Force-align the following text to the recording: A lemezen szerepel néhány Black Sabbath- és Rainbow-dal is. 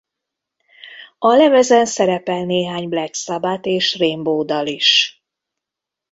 A 1.19 1.27
lemezen 1.33 1.85
szerepel 1.85 2.45
néhány 2.45 2.89
Black 2.89 3.13
Sabbath- 3.13 3.65
és 3.67 3.97
Rainbow-dal 3.97 4.67
is. 4.67 5.23